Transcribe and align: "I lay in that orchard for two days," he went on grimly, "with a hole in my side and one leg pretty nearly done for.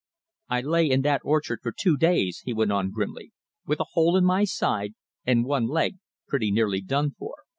"I 0.49 0.61
lay 0.61 0.89
in 0.89 1.01
that 1.03 1.21
orchard 1.23 1.59
for 1.61 1.71
two 1.71 1.95
days," 1.95 2.41
he 2.43 2.53
went 2.55 2.71
on 2.71 2.89
grimly, 2.89 3.33
"with 3.67 3.79
a 3.79 3.85
hole 3.93 4.17
in 4.17 4.25
my 4.25 4.45
side 4.45 4.95
and 5.27 5.45
one 5.45 5.67
leg 5.67 5.97
pretty 6.27 6.49
nearly 6.51 6.81
done 6.81 7.11
for. 7.11 7.35